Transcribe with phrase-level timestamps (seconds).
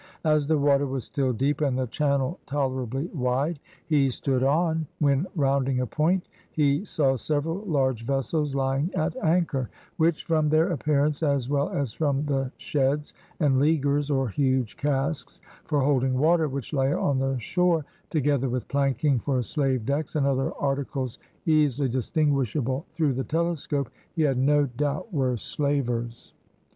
[0.23, 5.27] As the water was still deep, and the channel tolerably wide, he stood on, when
[5.35, 11.21] rounding a point he saw several large vessels lying at anchor, which from their appearance,
[11.21, 16.73] as well as from the sheds and leaguers, or huge casks for holding water, which
[16.73, 22.87] lay on the shore, together with planking for slave decks, and other articles easily distinguishable
[22.91, 26.33] through the telescope, he had no doubt were slavers.